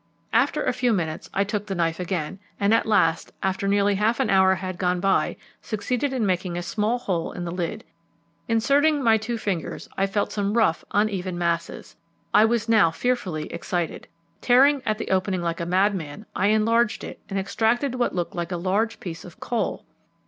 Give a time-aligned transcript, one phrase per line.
[0.33, 4.19] After a few minutes I took the knife again, and at last, after nearly half
[4.19, 7.83] an hour had gone by, succeeded in making a small hole in the lid.
[8.47, 11.97] Inserting my two fingers, I felt some rough, uneven masses.
[12.33, 14.07] I was now fearfully excited.
[14.41, 18.51] Tearing at the opening like a madman, I enlarged it and extracted what looked like
[18.51, 19.85] a large piece of coal.